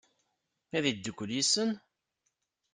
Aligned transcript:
Ad 0.77 0.83
yeddukel 0.87 1.29
yid-sen? 1.35 1.71